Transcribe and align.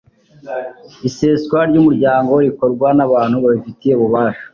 iseswa 1.07 1.59
ry'umuryango 1.69 2.31
rikorwa 2.45 2.87
n'abantu 2.97 3.35
babifitiye 3.43 3.93
ububasha 3.95 4.43